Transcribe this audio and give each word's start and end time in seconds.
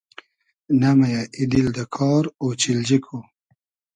نۂ 0.79 0.89
مئیۂ 0.99 1.21
ای 1.35 1.43
دیل 1.51 1.67
دۂ 1.75 1.85
کار، 1.95 2.23
اۉچیلجی 2.41 2.97
کو 3.05 3.17